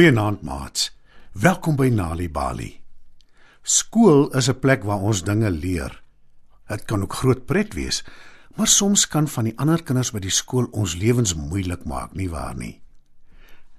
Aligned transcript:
Goeienaand, 0.00 0.40
maats. 0.40 0.86
Welkom 1.36 1.74
by 1.76 1.90
Nali 1.92 2.30
Bali. 2.32 2.70
Skool 3.60 4.30
is 4.32 4.48
'n 4.48 4.58
plek 4.58 4.82
waar 4.82 5.02
ons 5.04 5.22
dinge 5.22 5.50
leer. 5.50 6.02
Dit 6.68 6.84
kan 6.84 7.02
ook 7.02 7.12
groot 7.12 7.44
pret 7.44 7.74
wees, 7.74 8.04
maar 8.56 8.66
soms 8.66 9.08
kan 9.08 9.28
van 9.28 9.44
die 9.44 9.58
ander 9.58 9.82
kinders 9.82 10.10
by 10.10 10.18
die 10.18 10.30
skool 10.30 10.68
ons 10.70 10.94
lewens 10.94 11.34
moeilik 11.34 11.84
maak, 11.84 12.14
nie 12.14 12.30
waar 12.30 12.56
nie? 12.56 12.80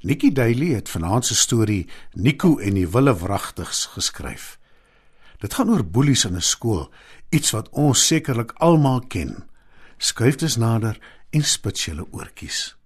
Nikki 0.01 0.31
Daily 0.31 0.73
het 0.73 0.89
vanaand 0.89 1.25
se 1.25 1.35
storie 1.35 1.89
Nico 2.13 2.57
en 2.57 2.73
die 2.73 2.87
wille 2.87 3.15
wragtigs 3.15 3.85
geskryf. 3.85 4.59
Dit 5.39 5.53
gaan 5.53 5.69
oor 5.69 5.85
boelies 5.85 6.25
in 6.25 6.35
'n 6.35 6.41
skool, 6.41 6.91
iets 7.29 7.51
wat 7.51 7.69
ons 7.69 8.07
sekerlik 8.07 8.51
almal 8.51 9.01
ken. 9.07 9.43
Skuif 9.97 10.35
dus 10.35 10.55
nader 10.55 10.99
en 11.29 11.43
spits 11.43 11.85
julle 11.85 12.05
oortjies. 12.11 12.80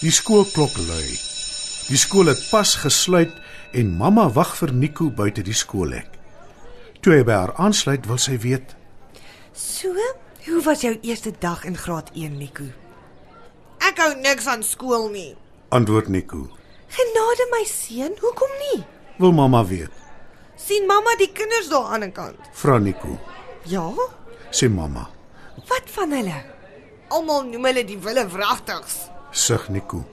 Die 0.00 0.12
skoolklok 0.12 0.76
lui. 0.88 1.14
Die 1.88 1.98
skool 2.00 2.30
het 2.32 2.40
pas 2.50 2.74
gesluit 2.80 3.32
en 3.76 3.92
mamma 3.98 4.26
wag 4.32 4.54
vir 4.58 4.72
Nico 4.72 5.10
buite 5.10 5.44
die 5.46 5.56
skoolhek. 5.56 6.08
Toe 7.04 7.18
hy 7.18 7.24
by 7.28 7.36
haar 7.36 7.52
aansluit, 7.60 8.06
wil 8.08 8.18
sy 8.20 8.38
weet: 8.40 8.74
So, 9.52 9.92
hoe 10.46 10.62
was 10.64 10.82
jou 10.84 10.94
eerste 11.02 11.32
dag 11.40 11.64
in 11.68 11.76
graad 11.76 12.10
1, 12.14 12.38
Nico? 12.38 12.66
Ek 13.84 14.00
hou 14.00 14.12
niks 14.20 14.48
van 14.48 14.64
skool 14.64 15.10
nie. 15.12 15.34
Antwoord 15.74 16.08
Nico. 16.08 16.46
Genade 16.94 17.48
my 17.52 17.62
seun, 17.68 18.16
hoekom 18.22 18.58
nie? 18.62 18.80
Wil 19.18 19.32
mamma 19.36 19.62
weet? 19.66 19.92
sien 20.64 20.86
mamma 20.88 21.12
die 21.20 21.28
kinders 21.34 21.68
daar 21.68 21.90
aan 21.92 22.06
die 22.06 22.12
kant. 22.14 22.40
Vra 22.56 22.78
Nico. 22.80 23.18
Ja? 23.68 23.84
Sê 24.54 24.68
mamma. 24.70 25.08
Wat 25.68 25.90
van 25.96 26.14
hulle? 26.14 26.38
Almal 27.12 27.44
noem 27.50 27.68
hulle 27.68 27.84
die 27.84 27.98
wille 28.00 28.24
wragtigs. 28.32 28.96
Sug 29.34 29.68
Nico. 29.68 30.04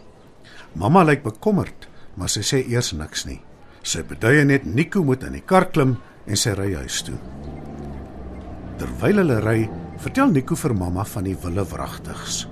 Mamma 0.74 1.04
lyk 1.06 1.22
bekommerd, 1.22 1.86
maar 2.18 2.30
sy 2.34 2.42
sê 2.42 2.62
eers 2.66 2.90
niks 2.98 3.28
nie. 3.30 3.38
Sy 3.86 4.02
beduie 4.10 4.42
net 4.50 4.66
Nico 4.66 5.04
moet 5.06 5.22
in 5.28 5.38
die 5.38 5.44
kar 5.46 5.68
klim 5.70 5.94
en 6.26 6.40
sy 6.40 6.56
ry 6.58 6.72
huis 6.80 7.04
toe. 7.06 7.20
Terwyl 8.82 9.22
hulle 9.22 9.38
ry, 9.46 9.60
vertel 10.02 10.34
Nico 10.34 10.58
vir 10.58 10.74
mamma 10.74 11.06
van 11.14 11.30
die 11.30 11.36
wille 11.44 11.68
wragtigs. 11.70 12.48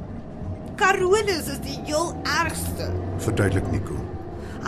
Carolus 0.78 1.50
is 1.50 1.60
die 1.66 1.82
heel 1.90 2.14
ergste. 2.38 2.94
Verduidelik 3.26 3.74
Nico. 3.74 3.98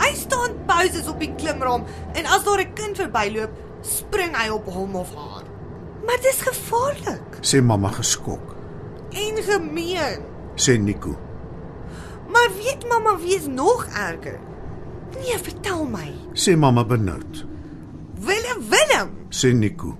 Hy 0.02 0.12
staan 0.18 0.58
pauses 0.66 1.06
op 1.06 1.22
die 1.22 1.30
klimraam 1.38 1.86
en 2.18 2.26
as 2.26 2.42
daar 2.42 2.66
'n 2.66 2.74
kind 2.74 2.96
verbyloop, 2.98 3.54
spring 3.82 4.34
hy 4.34 4.48
op 4.50 4.66
hom 4.66 4.96
of 4.96 5.14
haar. 5.14 5.46
Maar 6.06 6.18
dis 6.22 6.42
gevaarlik. 6.42 7.38
Sê 7.42 7.62
mamma 7.62 7.94
geskok. 7.94 8.56
En 9.10 9.36
gemeen. 9.42 10.20
Sê 10.56 10.78
Nico. 10.78 11.31
Maar 12.42 12.56
weet 12.58 12.88
mamma 12.88 13.18
wie 13.18 13.34
is 13.34 13.46
nog 13.46 13.86
erger? 13.86 14.40
Nee, 15.14 15.38
vertel 15.38 15.84
my. 15.84 16.08
Sê 16.34 16.56
mamma 16.56 16.82
benoud. 16.84 17.44
Willem 18.18 18.64
Willem. 18.68 19.10
Sê 19.30 19.52
Nico. 19.54 19.94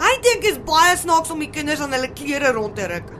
Hy 0.00 0.12
dink 0.24 0.46
is 0.48 0.56
baie 0.64 0.94
snaaks 0.96 1.34
om 1.34 1.42
die 1.44 1.50
kinders 1.52 1.82
aan 1.84 1.92
hulle 1.92 2.08
klere 2.16 2.54
rond 2.56 2.78
te 2.80 2.86
ruk. 2.88 3.12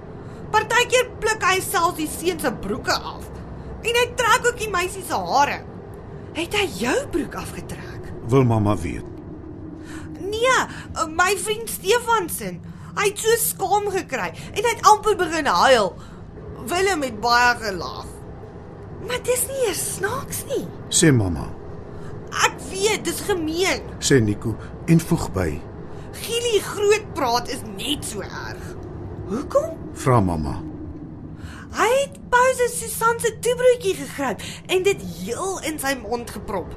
Partykeer 0.55 1.11
pluk 1.21 1.45
hy 1.45 1.59
selfs 1.61 2.01
die 2.01 2.09
seuns 2.09 2.47
se 2.47 2.55
broeke 2.65 2.97
af. 2.97 3.29
En 3.85 4.01
hy 4.01 4.07
trek 4.17 4.49
ook 4.49 4.59
die 4.65 4.73
meisie 4.73 5.05
se 5.05 5.21
hare. 5.29 5.61
Het 6.41 6.57
hy 6.57 6.65
jou 6.81 6.97
broek 7.13 7.37
afgetrek? 7.37 8.11
Wil 8.33 8.49
mamma 8.49 8.73
weet. 8.81 9.05
Nee, 10.25 10.59
my 11.13 11.31
vriend 11.45 11.69
Stefansen. 11.77 12.63
Hy 12.97 13.11
het 13.13 13.21
so 13.21 13.37
skaam 13.45 13.93
gekry 13.93 14.33
en 14.33 14.63
hy 14.65 14.69
het 14.73 14.87
amper 14.89 15.21
begin 15.21 15.53
huil. 15.61 15.93
Willem 16.73 17.05
het 17.05 17.21
baie 17.21 17.57
gelag. 17.61 18.16
Maar 19.07 19.23
dis 19.23 19.47
nie 19.49 19.67
eers 19.67 19.83
snaaks 19.97 20.45
nie. 20.51 20.65
Sê 20.89 21.13
mamma. 21.15 21.47
Ek 22.47 22.57
weet, 22.71 23.05
dis 23.07 23.21
gemeen. 23.29 23.85
Sê 24.03 24.21
Nico 24.21 24.57
en 24.91 25.01
voeg 25.01 25.29
by. 25.35 25.51
Gielie 26.17 26.61
groot 26.65 27.07
praat 27.15 27.51
is 27.53 27.63
net 27.77 28.05
so 28.05 28.25
erg. 28.25 28.73
Hoekom? 29.29 29.77
Vra 29.99 30.21
mamma. 30.21 30.57
Hy 31.77 31.89
het 31.93 32.19
Pause 32.33 32.69
Susan 32.73 33.19
se 33.21 33.33
toebroodjie 33.45 33.95
gegryp 33.99 34.43
en 34.73 34.85
dit 34.87 35.03
heel 35.21 35.59
in 35.69 35.81
sy 35.83 35.93
mond 36.01 36.31
geprop. 36.31 36.71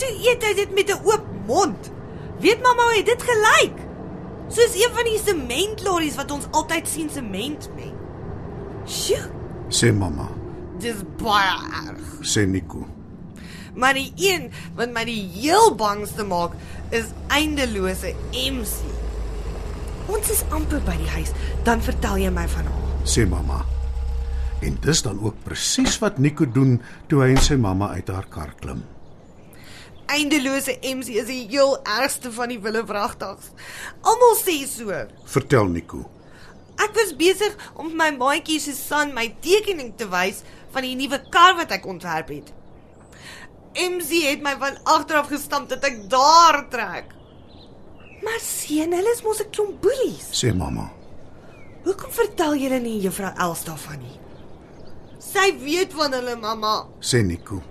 Toe 0.00 0.12
eet 0.28 0.44
hy 0.46 0.54
dit 0.56 0.74
met 0.74 0.90
'n 0.90 1.02
oop 1.04 1.26
mond. 1.46 1.90
Weet 2.40 2.62
mamma 2.62 2.82
hoe 2.92 3.02
dit 3.04 3.22
gelyk? 3.22 3.76
Soos 4.48 4.74
een 4.74 4.92
van 4.94 5.04
die 5.04 5.18
sementlorries 5.18 6.16
wat 6.16 6.30
ons 6.30 6.46
altyd 6.50 6.88
sien 6.88 7.10
sement 7.10 7.68
meng. 7.76 7.94
Sjoe. 8.84 9.30
Sê 9.68 9.92
mamma. 9.92 10.28
Dis 10.82 10.98
baie 11.20 11.54
erg. 11.86 12.06
Sê 12.26 12.42
Nico. 12.48 12.86
Maar 13.78 13.94
die 13.94 14.10
een 14.18 14.48
wat 14.76 14.90
my 14.92 15.04
die 15.08 15.22
heel 15.36 15.74
bangste 15.78 16.24
maak 16.26 16.56
is 16.90 17.12
eindelose 17.32 18.12
MC. 18.34 18.90
Ons 20.12 20.32
is 20.34 20.42
amper 20.50 20.82
by 20.84 20.96
die 20.98 21.12
huis, 21.14 21.30
dan 21.64 21.80
vertel 21.84 22.18
jy 22.24 22.32
my 22.34 22.48
van 22.50 22.66
haar. 22.68 22.88
Sê 23.08 23.24
mamma. 23.28 23.62
En 24.62 24.74
dis 24.82 25.02
dan 25.06 25.20
ook 25.22 25.38
presies 25.46 25.96
wat 26.02 26.18
Nico 26.22 26.46
doen 26.46 26.80
toe 27.10 27.22
hy 27.22 27.30
en 27.36 27.42
sy 27.42 27.56
mamma 27.58 27.92
uit 27.94 28.10
haar 28.10 28.26
kar 28.30 28.50
klim. 28.60 28.82
Eindelose 30.12 30.74
MC 30.82 31.14
is 31.22 31.28
die 31.30 31.44
heel 31.48 31.78
ergste 31.88 32.32
van 32.34 32.50
die 32.52 32.58
wille 32.62 32.82
vragtags. 32.86 33.52
Almal 34.02 34.34
sê 34.42 34.58
so. 34.68 34.90
Vertel 35.30 35.70
Nico. 35.72 36.02
Ek 36.82 36.94
was 36.98 37.14
besig 37.16 37.54
om 37.78 37.92
my 37.96 38.10
maatjie 38.18 38.58
Susan 38.60 39.14
my 39.14 39.28
tekening 39.44 39.92
te 39.96 40.08
wys 40.10 40.42
van 40.72 40.82
die 40.86 40.96
nuwe 40.96 41.20
kar 41.30 41.56
wat 41.56 41.70
ek 41.70 41.86
ontwerp 41.86 42.28
het. 42.32 42.52
MC 43.72 44.24
het 44.28 44.42
my 44.44 44.56
van 44.60 44.78
agter 44.84 45.16
af 45.22 45.30
gestamp 45.32 45.68
dat 45.72 45.84
ek 45.88 46.02
daar 46.12 46.64
trek. 46.72 47.12
Maar 48.22 48.40
seun, 48.40 48.92
hulle 48.92 49.12
is 49.12 49.22
mos 49.22 49.40
'n 49.40 49.50
klomp 49.50 49.80
boelies. 49.82 50.28
Sê 50.32 50.54
mamma. 50.54 50.90
Hoekom 51.84 52.10
vertel 52.10 52.56
julle 52.56 52.78
nie 52.80 53.00
juffrou 53.00 53.32
Els 53.38 53.64
daarvan 53.64 53.98
nie? 53.98 54.18
Sy 55.18 55.58
weet 55.58 55.92
van 55.92 56.12
hulle 56.12 56.36
mamma. 56.36 56.86
Sê 57.00 57.22
Nico. 57.24 57.62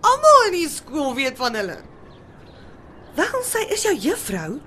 Almal 0.00 0.46
in 0.46 0.52
die 0.52 0.68
skool 0.68 1.14
weet 1.14 1.36
van 1.36 1.54
hulle. 1.54 1.78
Wel, 3.16 3.42
sy 3.44 3.64
is 3.74 3.82
jou 3.82 3.94
juffrou. 3.96 4.60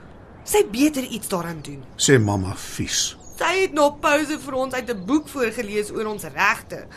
Sy 0.43 0.65
beter 0.71 1.03
iets 1.03 1.29
daaraan 1.31 1.61
doen. 1.61 1.83
Sê 1.97 2.19
mamma 2.19 2.55
vies. 2.55 3.15
Sy 3.37 3.51
het 3.61 3.73
nog 3.73 3.99
pouse 3.99 4.39
vir 4.39 4.53
ons 4.53 4.73
uit 4.73 4.89
'n 4.89 5.05
boek 5.05 5.27
voorgeles 5.29 5.91
oor 5.91 6.05
ons 6.05 6.23
regte. 6.23 6.87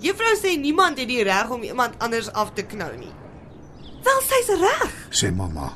Juffrou 0.00 0.34
sê 0.38 0.54
niemand 0.58 0.98
het 1.00 1.08
die 1.10 1.24
reg 1.26 1.50
om 1.50 1.62
iemand 1.66 1.98
anders 1.98 2.30
af 2.32 2.52
te 2.54 2.62
knou 2.62 2.90
nie. 2.98 3.12
Wel, 4.04 4.20
sy's 4.22 4.50
reg. 4.60 4.92
Sê 5.10 5.30
mamma. 5.34 5.72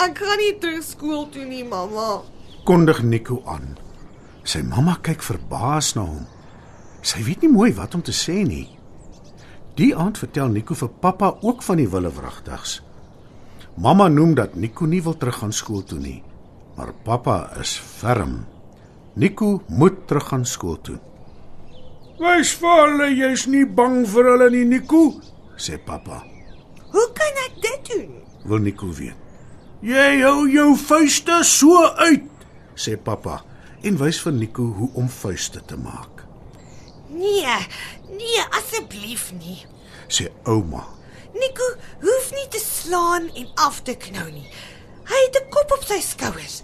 Ek 0.00 0.16
gaan 0.18 0.40
nie 0.40 0.54
terug 0.58 0.84
skool 0.86 1.26
toe 1.32 1.44
nie, 1.44 1.64
mamma. 1.64 2.22
Kondig 2.64 3.02
Nico 3.04 3.42
aan. 3.44 3.76
Sy 4.48 4.62
mamma 4.64 4.96
kyk 5.04 5.22
verbaas 5.24 5.92
na 5.96 6.06
hom. 6.08 6.24
Sy 7.04 7.20
weet 7.26 7.44
nie 7.44 7.52
mooi 7.52 7.70
wat 7.76 7.94
om 7.94 8.02
te 8.04 8.16
sê 8.16 8.40
nie. 8.48 8.66
Die 9.76 9.92
aand 9.92 10.18
vertel 10.20 10.48
Nico 10.54 10.76
vir 10.78 10.92
pappa 11.02 11.34
ook 11.42 11.62
van 11.66 11.82
die 11.82 11.88
wille 11.90 12.12
wragtigs. 12.16 12.78
Mamma 13.76 14.08
noem 14.08 14.36
dat 14.38 14.54
Nico 14.56 14.86
nie 14.86 15.02
wil 15.02 15.16
teruggaan 15.18 15.52
skool 15.52 15.82
toe 15.84 15.98
nie, 15.98 16.20
maar 16.76 16.94
pappa 17.04 17.50
is 17.60 17.74
ferm. 17.76 18.44
Nico 19.18 19.60
moet 19.68 20.06
teruggaan 20.08 20.46
skool 20.46 20.80
toe. 20.80 21.00
"Wys 22.18 22.52
vir 22.60 22.76
hulle 22.82 23.08
jy's 23.10 23.46
nie 23.46 23.64
bang 23.64 24.06
vir 24.06 24.24
hulle 24.24 24.50
nie, 24.50 24.64
Nico," 24.64 25.20
sê 25.56 25.78
pappa. 25.78 26.24
Hoe 26.92 27.08
kan 27.12 27.40
ek 27.46 27.62
dit 27.62 27.90
doen? 27.90 28.22
Wil 28.44 28.58
Nico 28.58 28.86
weet. 28.86 29.16
"Jy 29.82 30.22
hou 30.22 30.48
jou 30.48 30.76
vuiste 30.76 31.44
so 31.44 31.86
uit," 31.96 32.30
sê 32.76 32.96
pappa 32.96 33.44
en 33.82 33.96
wys 33.96 34.20
vir 34.24 34.32
Nico 34.32 34.62
hoe 34.62 34.90
om 34.94 35.08
vuiste 35.08 35.60
te 35.66 35.76
maak. 35.76 36.24
Nee, 37.08 37.56
nee, 38.10 38.44
asseblief 38.50 39.32
nie. 39.38 39.58
Sê 40.08 40.30
ouma. 40.44 40.84
Nico 41.34 41.66
hoef 42.00 42.30
nie 42.32 42.46
te 42.48 42.60
slaan 42.62 43.28
en 43.34 43.48
af 43.54 43.82
te 43.82 43.94
knou 43.94 44.30
nie. 44.30 44.48
Hy 45.04 45.18
het 45.26 45.36
'n 45.42 45.50
kop 45.50 45.72
op 45.76 45.84
sy 45.84 46.00
skouers. 46.00 46.62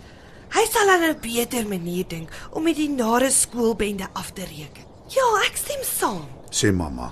Hy 0.51 0.65
sal 0.67 0.89
aan 0.89 1.05
'n 1.11 1.21
beter 1.21 1.69
manier 1.69 2.09
dink 2.09 2.31
om 2.53 2.63
met 2.63 2.77
die 2.77 2.89
nare 2.89 3.31
skoolbende 3.31 4.09
af 4.13 4.33
te 4.33 4.45
reken. 4.45 4.90
Ja, 5.11 5.27
ek 5.43 5.57
stem 5.59 5.83
saam. 5.83 6.27
Sê 6.55 6.71
mamma. 6.71 7.11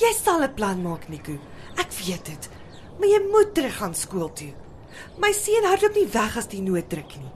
Jy 0.00 0.12
sal 0.12 0.42
'n 0.42 0.54
plan 0.54 0.82
maak, 0.82 1.08
Nico. 1.08 1.38
Ek 1.76 1.90
weet 1.92 2.24
dit. 2.24 2.48
Maar 2.98 3.08
jy 3.08 3.20
moet 3.30 3.54
terug 3.54 3.76
gaan 3.76 3.94
skool 3.94 4.32
toe. 4.32 4.52
My 5.18 5.32
seun 5.32 5.64
hardloop 5.64 5.94
nie 5.94 6.08
weg 6.12 6.36
as 6.36 6.48
die 6.48 6.62
nood 6.62 6.88
druk 6.88 7.16
nie. 7.16 7.32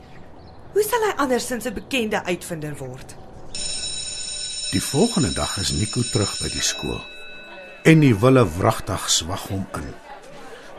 Hoe 0.72 0.82
sal 0.82 1.02
hy 1.06 1.12
andersins 1.16 1.66
'n 1.66 1.74
bekende 1.74 2.24
uitvinder 2.24 2.76
word? 2.76 3.16
Die 4.72 4.82
volgende 4.82 5.32
dag 5.32 5.58
is 5.58 5.72
Nico 5.72 6.00
terug 6.02 6.38
by 6.40 6.48
die 6.48 6.62
skool. 6.62 7.00
En 7.84 8.00
die 8.00 8.14
wille 8.14 8.44
wragtig 8.58 9.10
swag 9.10 9.48
hom 9.48 9.66
in. 9.74 9.94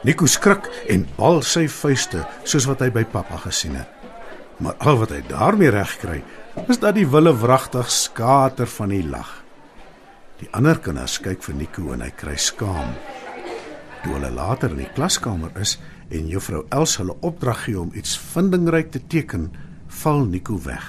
Nico 0.03 0.25
skrik 0.25 0.69
en 0.89 1.07
bal 1.17 1.41
sy 1.41 1.67
vuiste 1.67 2.27
soos 2.43 2.65
wat 2.65 2.79
hy 2.79 2.89
by 2.89 3.03
pappa 3.03 3.37
gesien 3.37 3.75
het. 3.75 4.00
Maar 4.61 4.77
al 4.77 4.99
wat 5.01 5.09
hy 5.09 5.21
daarmee 5.25 5.73
reg 5.73 5.95
kry, 6.01 6.19
is 6.69 6.79
dat 6.81 6.95
die 6.97 7.07
wille 7.09 7.33
wragtig 7.37 7.89
skater 7.91 8.69
van 8.69 8.93
die 8.93 9.03
lag. 9.03 9.29
Die 10.41 10.49
ander 10.57 10.77
kinders 10.81 11.17
kyk 11.21 11.41
vir 11.45 11.57
Nico 11.57 11.93
en 11.95 12.03
hy 12.05 12.11
kry 12.17 12.35
skaam. 12.37 12.93
Toe 14.01 14.15
hulle 14.15 14.31
later 14.33 14.73
in 14.73 14.81
die 14.83 14.89
klaskamer 14.93 15.53
is 15.61 15.77
en 16.13 16.29
juffrou 16.29 16.63
Els 16.73 16.97
hulle 17.01 17.15
opdrag 17.25 17.65
gee 17.65 17.79
om 17.79 17.93
iets 17.97 18.13
vindingryk 18.33 18.91
te 18.93 19.01
teken, 19.09 19.49
val 20.01 20.25
Nico 20.29 20.57
weg. 20.65 20.85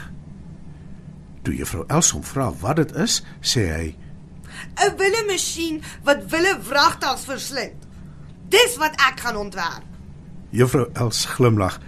Toe 1.44 1.56
juffrou 1.56 1.86
Els 1.88 2.12
hom 2.14 2.24
vra 2.26 2.50
wat 2.62 2.80
dit 2.80 2.92
is, 3.04 3.20
sê 3.40 3.66
hy: 3.72 3.88
'n 4.84 4.96
Wille 5.00 5.24
masjien 5.28 5.80
wat 6.04 6.28
wille 6.32 6.58
vragtaks 6.60 7.24
verslind. 7.24 7.88
Dis 8.48 8.76
wat 8.76 8.96
ek 9.08 9.20
gaan 9.20 9.36
ontwerp. 9.36 9.88
Juffrou 10.50 10.88
Els 10.94 11.24
glimlag 11.24 11.80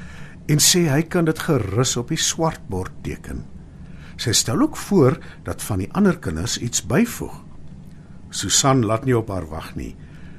en 0.50 0.60
sê 0.60 0.86
hy 0.90 1.02
kan 1.08 1.24
dit 1.28 1.38
gerus 1.46 1.96
op 2.00 2.12
die 2.12 2.20
swartbord 2.20 2.92
teken. 3.06 3.44
Sy 4.20 4.34
stel 4.36 4.62
ook 4.62 4.76
voor 4.76 5.18
dat 5.46 5.62
van 5.64 5.82
die 5.82 5.90
ander 5.96 6.18
kinders 6.22 6.58
iets 6.62 6.84
byvoeg. 6.86 7.34
Susan 8.34 8.84
laat 8.86 9.06
nie 9.06 9.16
op 9.16 9.30
haar 9.32 9.46
wag 9.50 9.72
nie. 9.78 9.94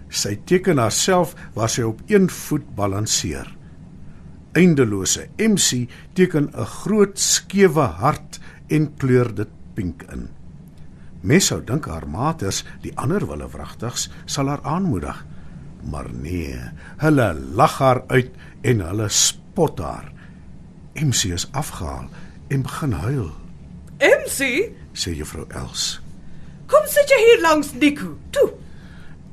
Sy 0.09 0.35
teken 0.47 0.79
haarself 0.79 1.33
waar 1.55 1.71
sy 1.71 1.83
op 1.87 2.01
een 2.11 2.29
voet 2.31 2.67
balanseer. 2.77 3.49
Eindelose 4.55 5.27
MC 5.39 5.87
teken 6.13 6.49
'n 6.53 6.65
groot 6.65 7.19
skewe 7.19 7.87
hart 7.99 8.39
en 8.69 8.95
kleur 8.95 9.35
dit 9.35 9.49
pink 9.73 10.05
in. 10.13 10.29
Mens 11.21 11.47
sou 11.49 11.63
dink 11.63 11.85
haar 11.85 12.07
maters, 12.07 12.63
die 12.81 12.93
ander 12.95 13.25
wille 13.27 13.47
wragtigs, 13.49 14.09
sal 14.25 14.47
haar 14.47 14.61
aanmoedig. 14.61 15.25
Maar 15.91 16.09
nee, 16.13 16.59
hulle 16.97 17.33
lag 17.33 17.77
haar 17.77 18.03
uit 18.07 18.31
en 18.61 18.79
hulle 18.79 19.09
spot 19.55 19.79
haar. 19.79 20.11
MC 20.93 21.31
is 21.31 21.47
afgehaal 21.51 22.09
en 22.47 22.61
begin 22.61 22.91
huil, 22.91 23.31
MC, 23.99 24.71
sê 24.93 25.13
juffrou 25.15 25.45
Els. 25.55 26.01
kom 26.67 26.83
sit 26.89 27.07
jy 27.11 27.17
hier 27.21 27.41
langs 27.41 27.71
Nico. 27.79 28.17
Toe. 28.31 28.49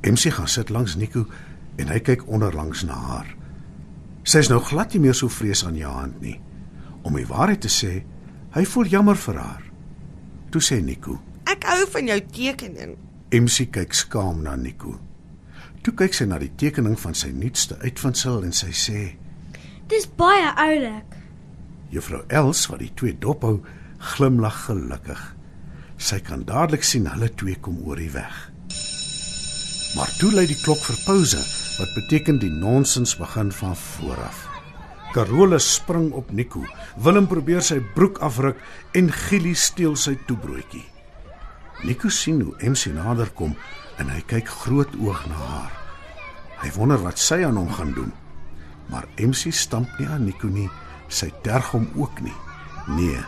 MC 0.03 0.31
gaan 0.31 0.47
sit 0.47 0.69
langs 0.69 0.95
Nico 0.95 1.25
en 1.75 1.89
hy 1.91 1.99
kyk 1.99 2.23
onderlangs 2.31 2.83
na 2.87 2.95
haar. 2.95 3.27
Sy 4.23 4.43
is 4.45 4.51
nou 4.51 4.59
glad 4.63 4.93
nie 4.93 5.01
meer 5.03 5.17
so 5.17 5.27
vrees 5.27 5.63
aan 5.67 5.75
Johan 5.75 6.13
nie. 6.21 6.37
Om 7.03 7.17
die 7.19 7.27
waarheid 7.27 7.63
te 7.65 7.71
sê, 7.71 8.03
hy 8.55 8.63
voel 8.69 8.91
jammer 8.93 9.19
vir 9.19 9.39
haar. 9.41 9.65
Toe 10.53 10.61
sê 10.63 10.79
Nico, 10.83 11.17
Ek 11.51 11.65
hou 11.67 11.83
van 11.97 12.07
jou 12.07 12.19
tekening. 12.31 12.93
MC 13.35 13.67
kyk 13.75 13.91
skaam 13.97 14.39
na 14.45 14.55
Nico. 14.55 14.95
Toe 15.83 15.91
kyk 15.99 16.15
sy 16.15 16.29
na 16.29 16.39
die 16.39 16.53
tekening 16.55 16.95
van 17.01 17.17
sy 17.17 17.33
nuutste 17.35 17.75
uitvindsel 17.83 18.45
en 18.47 18.55
sy 18.55 18.71
sê, 18.71 19.01
Dis 19.91 20.05
baie 20.07 20.47
oulik. 20.55 21.17
Juffrou 21.91 22.23
Els 22.31 22.63
wat 22.71 22.79
die 22.81 22.91
twee 22.95 23.15
dophou, 23.19 23.59
glimlag 24.13 24.63
gelukkig. 24.67 25.19
Sy 25.99 26.19
kan 26.23 26.45
dadelik 26.47 26.85
sien 26.87 27.09
hulle 27.11 27.29
twee 27.39 27.59
kom 27.61 27.81
oor 27.83 27.99
die 27.99 28.11
weg. 28.13 28.33
Maar 29.93 30.09
toe 30.17 30.31
lui 30.33 30.47
die 30.49 30.57
klok 30.63 30.79
vir 30.87 30.97
pouse, 31.05 31.43
wat 31.77 31.91
beteken 31.97 32.39
die 32.41 32.51
nonsens 32.53 33.13
begin 33.19 33.51
van 33.53 33.75
vooraf. 33.77 34.47
Carole 35.13 35.59
spring 35.61 36.09
op 36.17 36.31
Nico. 36.33 36.63
Willem 36.97 37.27
probeer 37.29 37.61
sy 37.61 37.77
broek 37.93 38.17
afruk 38.25 38.57
en 38.97 39.11
Gilly 39.13 39.53
steel 39.53 39.93
sy 39.99 40.15
toebroodjie. 40.25 40.87
Nico 41.83 42.09
sien 42.09 42.41
hoe 42.41 42.55
MC 42.63 42.95
nader 42.95 43.29
kom 43.37 43.53
en 44.01 44.09
hy 44.09 44.23
kyk 44.31 44.49
groot 44.63 44.89
oog 45.03 45.21
na 45.29 45.37
haar. 45.37 45.79
Hy 46.63 46.71
wonder 46.79 47.01
wat 47.03 47.21
sy 47.21 47.43
aan 47.45 47.59
hom 47.59 47.69
gaan 47.75 47.93
doen. 47.93 48.13
Maar 48.89 49.07
MC 49.17 49.53
stamp 49.53 49.89
nie 49.99 50.07
aan 50.07 50.25
Nico 50.25 50.47
nie. 50.47 50.69
Sy 51.07 51.31
terg 51.43 51.71
hom 51.71 51.87
ook 51.95 52.21
nie. 52.21 52.35
Nee, 52.87 53.19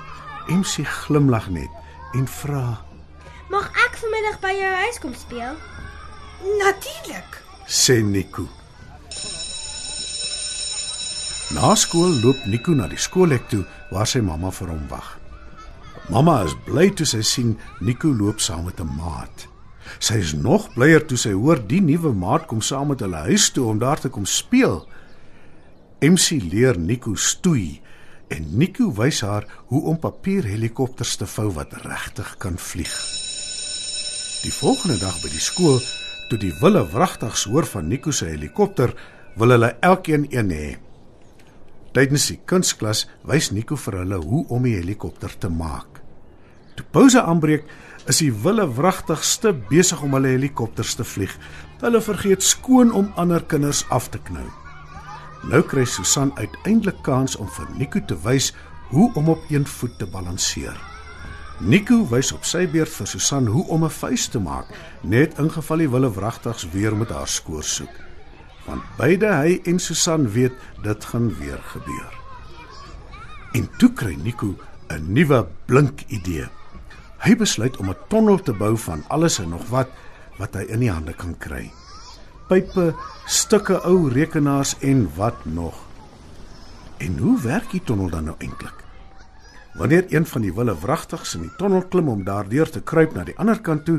MC 0.48 0.84
glimlag 0.86 1.50
net 1.50 1.70
en 2.14 2.28
vra: 2.28 2.82
Mag 3.50 3.70
ek 3.86 3.98
vanmiddag 4.02 4.40
by 4.42 4.54
jou 4.58 4.74
huis 4.84 5.00
kom 5.00 5.14
speel? 5.14 5.56
Natuurlik. 6.60 7.42
sê 7.66 8.02
Nico. 8.04 8.48
Na 11.56 11.76
skool 11.76 12.20
loop 12.22 12.46
Nico 12.46 12.74
na 12.74 12.88
die 12.88 13.00
skoolhek 13.00 13.48
toe 13.50 13.64
waar 13.92 14.08
sy 14.10 14.20
mamma 14.22 14.52
vir 14.52 14.74
hom 14.74 14.88
wag. 14.90 15.16
Mamma 16.10 16.44
is 16.46 16.54
bly 16.66 16.90
toe 16.94 17.06
sy 17.10 17.22
sien 17.26 17.56
Nico 17.82 18.12
loop 18.14 18.42
saam 18.42 18.66
met 18.66 18.80
'n 18.82 18.90
maat. 18.98 19.48
Sy 20.00 20.16
is 20.20 20.34
nog 20.34 20.74
blyer 20.74 21.06
toe 21.06 21.18
sy 21.18 21.32
hoor 21.32 21.60
die 21.68 21.82
nuwe 21.82 22.14
maat 22.14 22.46
kom 22.46 22.62
saam 22.62 22.88
met 22.88 23.00
hulle 23.00 23.22
huis 23.30 23.50
toe 23.50 23.66
om 23.70 23.80
daar 23.80 24.00
te 24.00 24.10
kom 24.10 24.26
speel. 24.26 24.88
MC 26.04 26.42
leer 26.52 26.76
Nico 26.80 27.16
stoei 27.16 27.80
en 28.28 28.48
Nico 28.58 28.90
wys 28.98 29.22
haar 29.24 29.46
hoe 29.70 29.82
om 29.88 30.00
papierhelikopters 30.00 31.16
te 31.22 31.28
vou 31.30 31.48
wat 31.56 31.72
regtig 31.86 32.34
kan 32.42 32.58
vlieg. 32.60 32.96
Die 34.44 34.52
volgende 34.52 34.98
dag 35.00 35.16
by 35.24 35.32
die 35.32 35.42
skool, 35.42 35.80
toe 36.30 36.40
die 36.42 36.52
wille 36.60 36.82
wragtigs 36.92 37.46
hoor 37.48 37.68
van 37.70 37.88
Nico 37.88 38.12
se 38.12 38.28
helikopter, 38.28 38.92
wil 39.40 39.56
hulle 39.56 39.72
elkeen 39.80 40.28
een 40.34 40.52
hê. 40.52 40.68
Tydens 41.96 42.28
die 42.28 42.42
kunsklas 42.44 43.06
wys 43.24 43.54
Nico 43.56 43.80
vir 43.80 44.02
hulle 44.02 44.20
hoe 44.20 44.44
om 44.52 44.68
die 44.68 44.76
helikopter 44.76 45.32
te 45.40 45.50
maak. 45.50 46.02
Toe 46.76 46.86
pouse 46.92 47.24
aanbreek, 47.24 47.64
is 48.12 48.20
die 48.20 48.34
wille 48.44 48.68
wragtigste 48.68 49.56
besig 49.72 50.04
om 50.04 50.20
hulle 50.20 50.36
helikopters 50.36 50.98
te 51.00 51.08
vlieg. 51.08 51.32
Hulle 51.80 52.04
vergeet 52.04 52.44
skoon 52.44 52.92
om 52.92 53.14
ander 53.16 53.48
kinders 53.48 53.86
af 53.96 54.12
te 54.12 54.20
knou. 54.28 54.46
Nou 55.46 55.62
kry 55.62 55.84
Susan 55.86 56.32
uiteindelik 56.40 57.04
kans 57.06 57.36
om 57.38 57.50
vir 57.54 57.68
Nico 57.78 58.00
te 58.10 58.16
wys 58.24 58.50
hoe 58.90 59.12
om 59.14 59.28
op 59.30 59.44
een 59.54 59.68
voet 59.70 59.94
te 60.00 60.08
balanseer. 60.10 60.78
Nico 61.62 62.00
wys 62.10 62.32
op 62.34 62.48
sy 62.50 62.64
beurt 62.68 62.90
vir 62.90 63.08
Susan 63.08 63.46
hoe 63.54 63.64
om 63.70 63.86
'n 63.86 63.90
vuis 63.90 64.28
te 64.28 64.40
maak, 64.40 64.66
net 65.04 65.38
in 65.38 65.52
geval 65.52 65.78
die 65.78 65.90
wille 65.90 66.12
wragtigs 66.12 66.70
weer 66.74 66.96
met 66.96 67.10
haar 67.10 67.28
skoor 67.28 67.64
soek. 67.64 67.94
Want 68.66 68.84
beide 68.98 69.28
hy 69.28 69.62
en 69.66 69.80
Susan 69.80 70.30
weet 70.32 70.54
dit 70.84 71.06
gaan 71.06 71.30
weer 71.38 71.62
gebeur. 71.62 72.14
En 73.54 73.70
toe 73.78 73.94
kry 73.94 74.16
Nico 74.16 74.56
'n 74.90 75.14
nuwe 75.14 75.48
blink 75.66 76.02
idee. 76.08 76.48
Hy 77.20 77.36
besluit 77.36 77.78
om 77.78 77.90
'n 77.90 77.98
tonnel 78.08 78.42
te 78.42 78.54
bou 78.54 78.78
van 78.78 79.04
alles 79.08 79.40
en 79.40 79.50
nog 79.50 79.70
wat 79.70 79.90
wat 80.38 80.54
hy 80.54 80.62
in 80.62 80.80
die 80.80 80.92
hande 80.92 81.14
kan 81.14 81.38
kry. 81.38 81.72
Pype, 82.46 82.92
stukke 83.26 83.80
ou 83.90 84.10
rekenaars 84.14 84.76
en 84.86 85.08
wat 85.16 85.46
nog. 85.46 85.78
En 87.02 87.18
hoe 87.18 87.40
werk 87.42 87.72
die 87.72 87.82
tonnel 87.82 88.10
dan 88.14 88.30
nou 88.30 88.36
eintlik? 88.38 88.84
Wanneer 89.76 90.06
een 90.14 90.26
van 90.26 90.46
die 90.46 90.54
wille 90.54 90.76
wragtigs 90.80 91.34
in 91.36 91.48
die 91.48 91.56
tonnel 91.58 91.88
klim 91.92 92.10
om 92.10 92.24
daardeur 92.24 92.70
te 92.70 92.82
kruip 92.82 93.16
na 93.16 93.26
die 93.28 93.36
ander 93.42 93.60
kant 93.60 93.84
toe, 93.90 93.98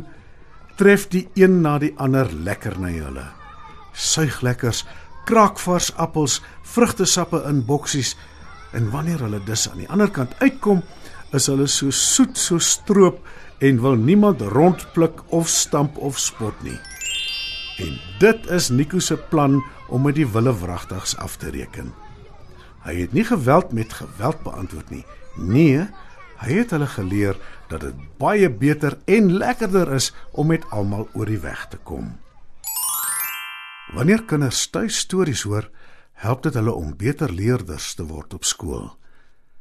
tref 0.78 1.08
die 1.12 1.26
een 1.34 1.60
na 1.64 1.76
die 1.82 1.92
ander 2.00 2.30
lekkerny 2.32 2.94
hulle. 3.00 3.26
Suiglekkers, 3.92 4.84
kraakvars 5.26 5.90
appels, 6.00 6.40
vrugtesappe 6.62 7.42
in 7.50 7.64
boksies 7.66 8.14
en 8.76 8.90
wanneer 8.94 9.26
hulle 9.26 9.42
dus 9.44 9.66
aan 9.70 9.82
die 9.82 9.90
ander 9.90 10.10
kant 10.12 10.38
uitkom, 10.38 10.84
is 11.34 11.50
hulle 11.50 11.66
so 11.66 11.90
soet 11.90 12.38
so 12.38 12.62
stroop 12.62 13.18
en 13.58 13.82
wil 13.82 13.98
niemand 13.98 14.40
rondpluk 14.40 15.24
of 15.34 15.48
stamp 15.50 15.98
of 15.98 16.20
spot 16.20 16.62
nie. 16.62 16.78
En 17.76 17.98
dit 18.18 18.50
is 18.50 18.68
Nico 18.68 18.98
se 18.98 19.16
plan 19.16 19.60
om 19.88 20.02
met 20.02 20.16
die 20.16 20.26
wille 20.26 20.52
wragtigs 20.58 21.16
af 21.16 21.36
te 21.36 21.50
reken. 21.50 21.92
Hy 22.86 22.94
het 23.02 23.12
nie 23.12 23.24
geweld 23.24 23.72
met 23.72 23.92
geweld 23.92 24.42
beantwoord 24.42 24.90
nie. 24.90 25.04
Nee, 25.36 25.84
hy 26.40 26.58
het 26.60 26.72
hulle 26.72 26.88
geleer 26.88 27.36
dat 27.68 27.82
dit 27.84 28.04
baie 28.20 28.48
beter 28.50 28.98
en 29.04 29.32
lekkerder 29.36 29.92
is 29.92 30.12
om 30.32 30.48
met 30.52 30.64
almal 30.70 31.08
oor 31.12 31.28
die 31.28 31.40
weg 31.42 31.66
te 31.68 31.76
kom. 31.76 32.14
Wanneer 33.94 34.24
kinders 34.24 34.66
tuis 34.70 34.98
stories 34.98 35.42
hoor, 35.46 35.68
help 36.12 36.42
dit 36.42 36.54
hulle 36.54 36.72
om 36.72 36.96
beter 36.96 37.32
leerders 37.32 37.94
te 37.94 38.06
word 38.06 38.34
op 38.34 38.44
skool. 38.44 38.88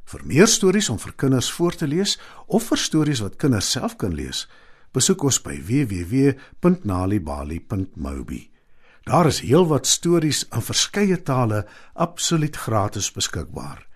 Vir 0.06 0.22
meer 0.24 0.48
stories 0.48 0.88
om 0.88 0.98
vir 1.02 1.12
kinders 1.18 1.50
voor 1.52 1.74
te 1.74 1.86
lees 1.86 2.16
of 2.46 2.68
vir 2.70 2.78
stories 2.78 3.22
wat 3.24 3.36
kinders 3.42 3.70
self 3.70 3.96
kan 4.00 4.14
lees, 4.14 4.46
besoek 4.92 5.22
ons 5.24 5.42
by 5.42 5.62
www.nalibali.mobi. 5.62 8.50
Daar 9.06 9.26
is 9.26 9.40
heelwat 9.40 9.86
stories 9.86 10.48
in 10.50 10.62
verskeie 10.62 11.22
tale 11.22 11.66
absoluut 11.94 12.56
gratis 12.56 13.12
beskikbaar. 13.14 13.86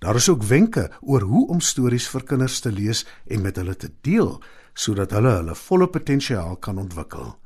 Daar 0.00 0.14
is 0.14 0.28
ook 0.28 0.42
wenke 0.42 0.90
oor 1.00 1.20
hoe 1.20 1.48
om 1.48 1.60
stories 1.60 2.08
vir 2.08 2.24
kinders 2.24 2.60
te 2.60 2.72
lees 2.72 3.06
en 3.26 3.42
met 3.42 3.56
hulle 3.56 3.76
te 3.76 3.92
deel 4.00 4.42
sodat 4.76 5.14
hulle 5.16 5.32
hulle 5.38 5.54
volle 5.56 5.88
potensiaal 5.88 6.56
kan 6.56 6.78
ontwikkel. 6.78 7.36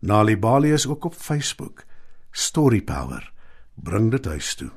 Nalibali 0.00 0.72
is 0.72 0.86
ook 0.86 1.04
op 1.04 1.14
Facebook. 1.14 1.84
Story 2.30 2.82
Power. 2.82 3.32
Bring 3.74 4.10
dit 4.10 4.24
huis 4.24 4.54
toe. 4.54 4.70